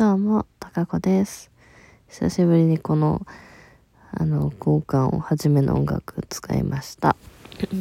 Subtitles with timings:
[0.00, 1.50] どうも、たかこです。
[2.08, 3.26] 久しぶりにこの、
[4.12, 7.16] あの、交換を初めの音楽使いました。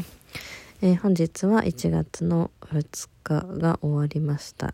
[0.84, 4.74] えー本日は1月の2日が終わりました。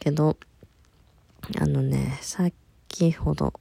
[0.00, 0.36] けど、
[1.60, 3.52] あのね、先ほど、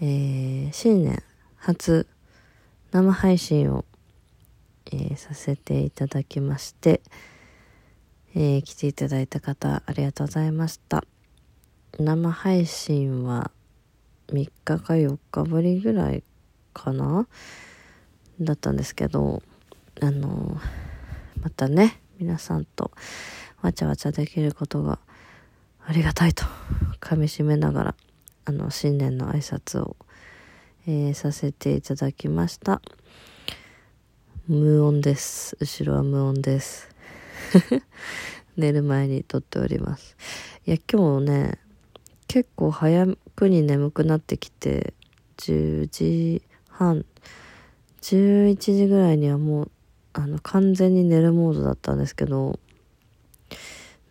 [0.00, 1.22] えー新年
[1.56, 2.06] 初
[2.90, 3.84] 生配信を、
[4.86, 7.02] えーさせていただきまして、
[8.34, 11.04] えー来ていただいた方ありがとうございました。
[11.98, 13.50] 生配信は
[14.28, 16.22] 3日か4日ぶりぐらい
[16.72, 17.26] かな？
[18.40, 19.42] だったんですけど、
[20.00, 20.60] あの
[21.40, 22.90] またね、皆さんと
[23.62, 24.98] わちゃわちゃできることが
[25.86, 26.44] ありがたいと
[27.00, 27.94] 噛みしめながら、
[28.44, 29.96] あの、新年の挨拶を、
[30.86, 32.82] えーさせていただきました。
[34.48, 35.56] 無音です。
[35.60, 36.88] 後ろは無音です。
[38.56, 40.16] 寝る前に撮っております。
[40.66, 41.58] いや、今日ね、
[42.28, 44.94] 結構早くに眠くなってきて、
[45.38, 47.04] 10時半、
[48.02, 49.70] 11時ぐらいにはもう、
[50.12, 52.58] あの、完全に寝るモードだったんですけど、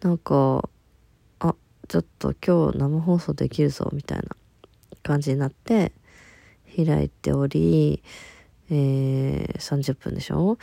[0.02, 0.70] なんか、
[1.40, 1.56] あ、
[1.88, 4.26] ちょっと今日生放送できるぞ、みたいな
[5.04, 5.92] 感じになって、
[6.76, 8.04] 開いており、
[8.70, 10.58] えー、30分でしょ？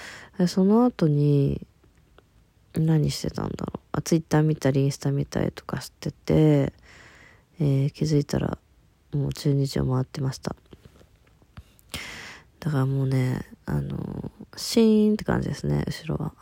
[0.46, 1.66] その後に、
[2.74, 3.80] 何してたんだろう？
[3.92, 6.72] あ、ツイッター見たり、インスタ見たりとかしてて、
[7.62, 8.58] えー気づいたら、
[9.12, 10.56] もう12時を回ってました。
[12.58, 16.34] だからもうね、あのシーンって感じですね、後ろは。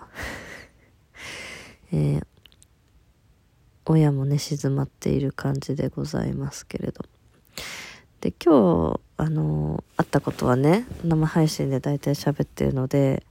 [1.93, 2.27] えー
[3.87, 7.05] 親もね、静まっている感じでございますけれど。
[8.21, 13.27] で、今日、あのあったことはね、生配信で大体喋ってるので、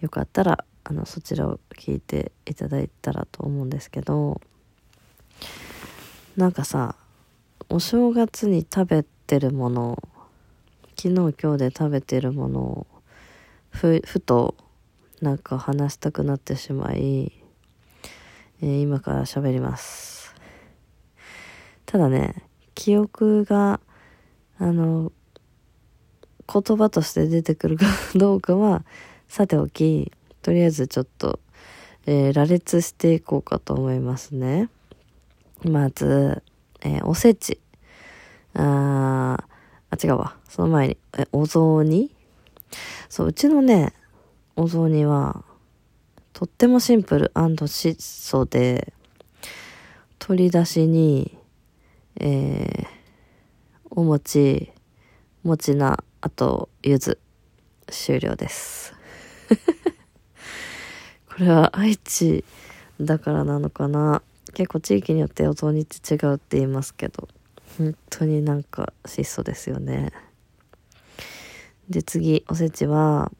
[0.00, 4.40] よかったら、あの、そちらを聞いていただいたらと思うんですけど、
[6.34, 6.96] なんかさ、
[7.68, 10.02] お正月に食べてるもの、
[10.96, 12.86] 昨日今日で食べてるものを、
[13.68, 14.54] ふ、ふと、
[15.20, 17.32] なんか話したくなってしまい、
[18.62, 20.34] えー今から喋ります。
[21.84, 22.44] ただね、
[22.74, 23.78] 記憶が、
[24.58, 25.12] あの、
[26.50, 27.84] 言葉として出てくるか
[28.16, 28.86] どうかは、
[29.28, 30.10] さておき、
[30.40, 31.40] とりあえずちょっと、
[32.06, 34.70] えー羅列していこうかと思いますね。
[35.64, 36.42] まず、
[36.82, 37.60] えーおせち。
[38.54, 39.44] あー
[39.90, 40.36] あ、違うわ。
[40.48, 42.10] その前に、え、お雑煮？
[43.08, 43.92] そう、うちのね、
[44.56, 45.44] お雑煮は、
[46.32, 47.32] とってもシンプル
[47.66, 48.92] 質素で、
[50.18, 51.36] 取り出しに、
[52.20, 52.86] えー
[53.94, 54.72] お餅、
[55.42, 57.18] 餅菜、あと、柚子、
[57.88, 58.94] 終了です。
[61.28, 62.42] これは愛知
[62.98, 64.22] だからなのかな
[64.54, 67.28] 結構地域によってお雑煮って違うって言いますけど、
[67.78, 70.12] 本当になんか質素ですよね。
[71.88, 73.32] で、次、おせちは、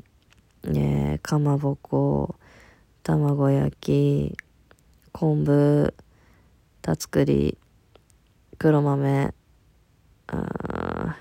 [0.65, 2.35] えー、かまぼこ、
[3.03, 4.37] 卵焼き、
[5.13, 5.95] 昆布、
[6.81, 7.59] たつくり、
[8.59, 9.35] 黒豆、
[10.29, 11.17] あ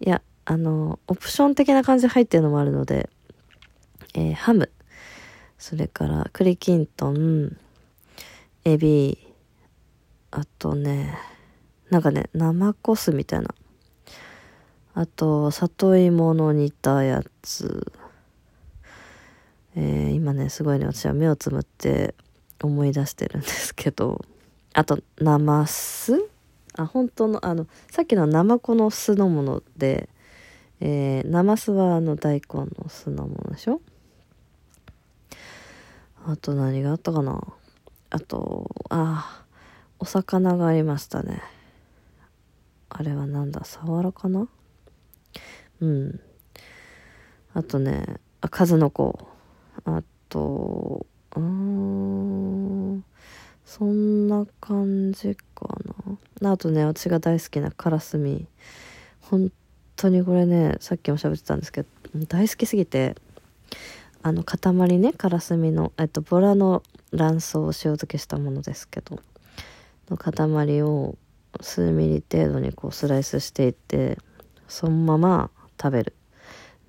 [0.00, 3.10] いや、あの、オプション的な感じで入ってるのもあるので、
[4.14, 4.70] えーハム、
[5.58, 7.56] それから栗きんとん、
[8.66, 9.16] エビ、
[10.32, 11.16] あとね、
[11.88, 13.54] なんかね、生コスみたいな。
[14.92, 17.92] あと、里芋の煮たやつ。
[19.76, 22.16] えー今ね、すごいね、私は目をつむって
[22.60, 24.24] 思い出してるんですけど、
[24.74, 26.28] あと、ナマス。
[26.76, 30.08] あ、本当の、あの、さっきのはナマコの酢のもので、
[30.80, 33.80] えー、ナマスはあの大根の酢のものでしょ？
[36.26, 37.40] あと何があったかな？
[38.10, 39.44] あと、あ
[39.98, 41.42] お魚がありましたね。
[42.88, 44.48] あれはなんだ、サワラかな？
[45.80, 46.20] うん。
[47.54, 48.04] あとね、
[48.40, 49.18] あ、数の子。
[49.84, 53.04] あと、うん、
[53.64, 55.68] そんな感じか
[56.40, 56.52] な。
[56.52, 58.46] あとね、私が大好きなカラスミ。
[59.20, 59.50] 本
[59.96, 61.88] 当にこれね、さっきも喋ってたんですけど、
[62.28, 63.16] 大好きすぎて、
[64.22, 66.82] あの、塊ね、カラスミの、えっと、ボラの
[67.16, 69.20] 卵巣を塩漬けしたものですけど、
[70.10, 71.16] の塊を
[71.60, 74.18] 数ミリ程度にこうスライスしていって、
[74.68, 76.14] そのまま食べる。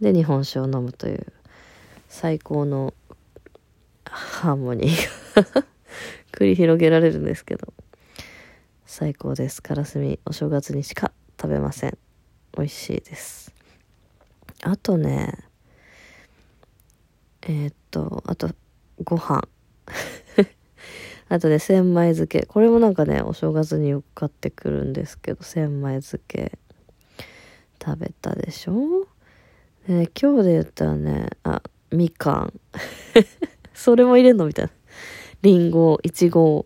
[0.01, 1.33] で、日本酒を飲むという、
[2.07, 2.93] 最高の
[4.05, 5.65] ハーモニーが
[6.31, 7.73] 繰り広げられるんですけど、
[8.85, 9.61] 最高です。
[9.61, 11.97] カラスミ、お正月にしか食べません。
[12.55, 13.53] 美味しいです。
[14.63, 15.37] あとね、
[17.43, 18.49] えーっと、あと、
[19.03, 19.47] ご飯。
[21.29, 22.45] あとね、千枚漬け。
[22.45, 26.57] これもなんかね、お正月によく買ってくるんですけど、千枚漬け。
[27.83, 29.07] 食べたでしょ？
[29.87, 31.61] で、今日で言ったらね、あ、
[31.91, 32.53] みかん。
[33.73, 34.45] それも入れんの？
[34.45, 34.71] みたいな。
[35.41, 36.65] りんご、いちご。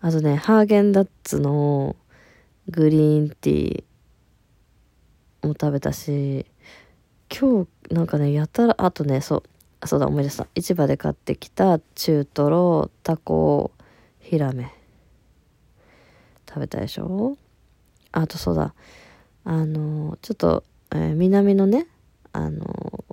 [0.00, 1.96] あとね、ハーゲンダッツの
[2.68, 6.46] グリーンティーも食べたし、
[7.28, 9.42] 今日なんかね、やたら、あとね、そう、
[9.86, 10.46] そうだ、思い出した。
[10.54, 13.72] 市場で買ってきた中トロ、タコ、
[14.20, 14.72] ヒラメ。
[16.48, 17.36] 食べたでしょ？
[18.12, 18.74] あとそうだ、
[19.44, 21.86] あの、ちょっと、えー、南のね、
[22.32, 23.04] あの、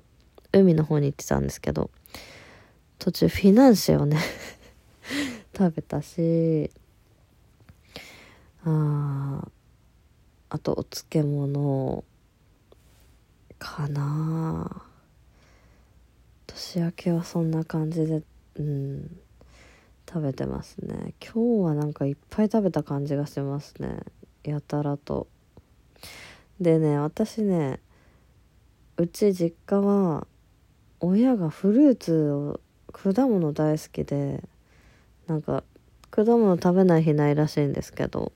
[0.51, 1.89] 海の方に行ってたんですけど、
[2.99, 4.17] 途中フィナンシェをね
[5.57, 6.71] 食べたし、
[8.65, 9.45] あ
[10.49, 12.05] あとお漬物
[13.59, 14.83] かな
[16.53, 18.21] 年明けはそんな感じで
[18.55, 19.19] うん
[20.07, 21.15] 食べてますね。
[21.19, 24.01] 今日はなんかいっぱい食べた感じがしますね。
[24.44, 25.27] やたらと。
[26.59, 27.79] でね私ね
[28.97, 30.27] うち実家は
[31.00, 32.59] 親がフルーツを
[32.91, 34.44] 果物大好きで
[35.25, 35.63] なんか
[36.11, 38.31] 果物食べない日ないらしいんですけど。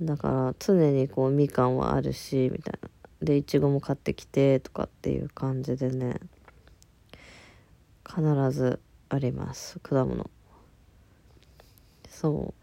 [0.00, 2.89] だから常にこうみかんはあるしみたいな。
[3.22, 6.20] でいちごも買ってきてとかっていう感じでね
[8.06, 9.78] 必ずあります。
[9.80, 10.30] 果物。
[12.08, 12.54] そ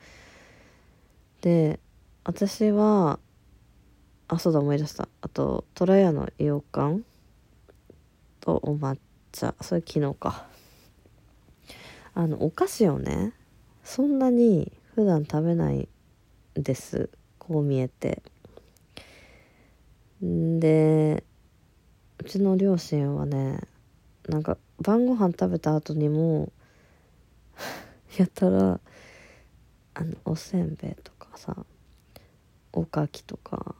[1.39, 1.43] う。
[1.43, 1.79] で
[2.23, 3.19] 私は
[4.27, 5.07] あそうだ思い出した。
[5.21, 7.01] あと虎屋の洋館
[8.41, 8.97] とお抹
[9.31, 9.55] 茶。
[9.61, 10.47] それ昨日か。
[12.13, 13.33] あのお菓子をね
[13.83, 15.87] そんなに普段食べない
[16.55, 17.09] です。
[17.37, 18.23] こう見えて。
[20.21, 21.23] で
[22.19, 23.59] うちの両親はね
[24.27, 26.51] なんか晩ご飯食べた後にも
[28.17, 28.79] やったら
[29.93, 31.65] あのおせんべいとかさ
[32.73, 33.75] おかきとか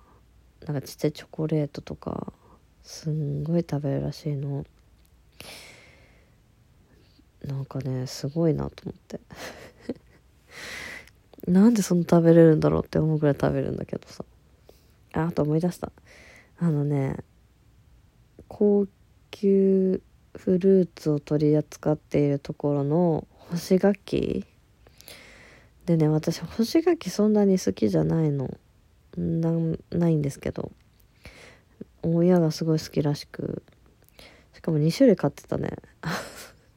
[0.66, 2.34] なんかちっちゃいチョコレートとか
[2.84, 4.66] すんごい食べるらしいの。
[7.44, 9.20] なんかねすごいなと思って。
[11.48, 14.26] なんでそんな食べれるんだろうって思うぐらい食べるんだけどさ。
[15.14, 15.92] ああと思い出した。
[16.60, 17.18] あのね
[18.48, 18.88] 高
[19.30, 20.02] 級
[20.36, 24.46] フルーツを取り扱っているところの干し柿？
[25.86, 28.50] でね私干し柿そんなに好きじゃないの。
[29.16, 29.52] な
[29.92, 30.72] ないんですけど。
[32.04, 33.64] 親がすごい好きらしく。
[34.54, 35.72] しかも2種類買ってたね。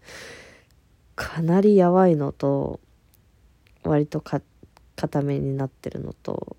[1.17, 2.81] かなりやばいのと
[3.85, 4.41] 割とか
[4.97, 6.57] 固めになってるのと。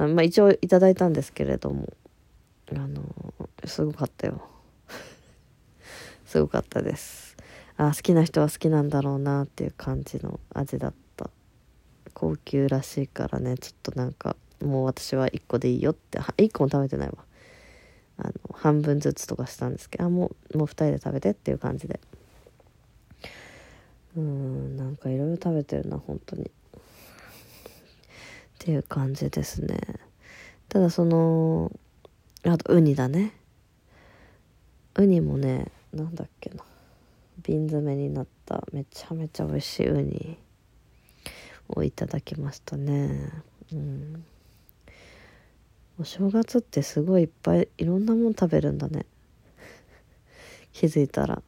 [0.00, 1.92] あまあ一応いただいたんですけれども
[2.72, 3.02] あの
[3.66, 4.40] すごかったよ。
[6.24, 7.36] すごかったです。
[7.76, 11.28] あ好きな人は好きなんだろうなっていう感じの味だった。
[12.14, 16.18] 高級らしいからねちょっとなんかもう私は1個でいいよって。
[16.18, 17.24] 1個も食べてないわ。
[18.16, 22.00] あの半分ずつとかしたんですけどあもうもう2人で食べてっていう感じで。
[24.16, 26.50] うんなんかいろいろ食べてるな本当に。
[28.60, 29.80] っていう感じですね。
[30.68, 31.72] ただその
[32.44, 33.32] あとウニだね。
[34.96, 36.62] ウニもねなんだっけな。
[37.42, 40.36] 瓶詰めになっためちゃめちゃ美味しいウニ
[41.70, 43.30] をいただきましたね。
[43.72, 44.24] うん。
[45.98, 49.06] お正月ってすごいいっぱいいろんなもん食べるんだね。
[50.74, 51.42] 気づいたら。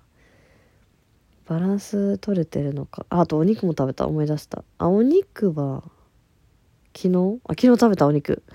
[1.46, 3.04] バランス取れてるのか。
[3.10, 4.06] ああとお肉も食べた。
[4.06, 4.64] 思い出した。
[4.78, 5.84] あお肉は
[6.94, 7.40] 昨日？
[7.44, 8.42] あ昨日食べたお肉。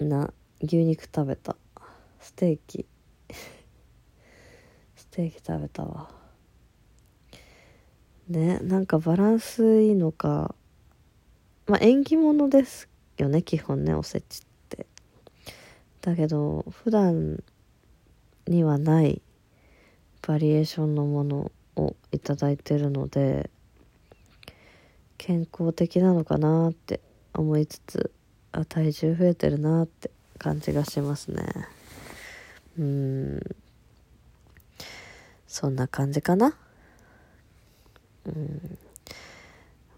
[0.00, 1.56] な牛肉食べた。
[2.20, 2.86] ステーキ。
[4.96, 6.10] ステーキ食べたわ。
[8.28, 10.54] ねなんかバランスいいのか。
[11.66, 12.88] まあ縁起物です
[13.18, 14.86] よね基本ねおせちって。
[16.00, 17.42] だけど普段
[18.46, 19.22] にはない
[20.26, 23.50] バリエーションのものをいただいてるので
[25.18, 27.00] 健康的なのかなって
[27.32, 28.12] 思いつつ
[28.52, 31.44] あ体重増えてるなって感じがしますね。
[32.78, 33.40] うん。
[35.46, 36.56] そんな感じかな。
[38.26, 38.78] うん。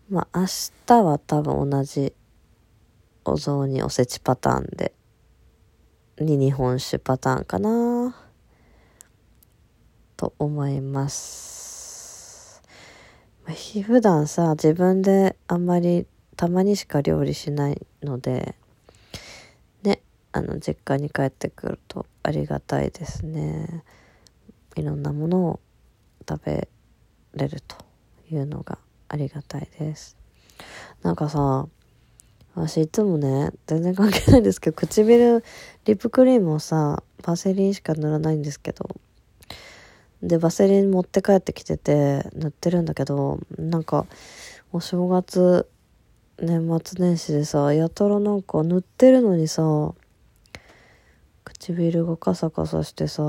[0.09, 0.47] まあ明
[0.87, 2.13] 日は多分同じ
[3.25, 4.93] お雑煮おせちパターンで
[6.19, 8.15] に日本酒パターンかな
[10.17, 11.56] と思います。
[13.55, 18.57] 普段さ自分であんまりたまにしか料理しないので
[19.83, 23.85] ねあの実家に帰ってくるとありがたいですね。
[24.75, 25.61] いろんなものを
[26.29, 26.69] 食べ
[27.35, 27.77] れると
[28.31, 30.17] いうのがありがたいです。
[31.03, 31.69] なんかさ
[32.55, 35.45] 私いつもね全然関係ないんですけど唇
[35.85, 38.89] リップクリームをさバセリンしか塗らないんですけど
[40.27, 44.07] でバセリン持って帰ってきてて塗ってるんだけどなんか
[44.73, 45.69] お正月
[46.39, 49.95] 年末年始でさやたらなんか塗ってるのにさ
[51.45, 53.23] 唇がカサカサしてさ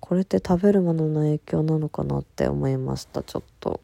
[0.00, 3.80] これって食べるものの影響なのかなって思いましたちょっと。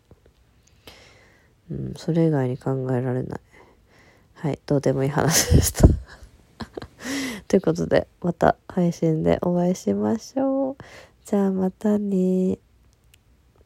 [1.71, 3.41] うんそれ以外に考えられない。
[4.35, 5.89] はいどうでもいい話でした。
[7.49, 10.77] ということでまた配信でお会いしましょう。
[11.25, 12.59] じゃあまたね。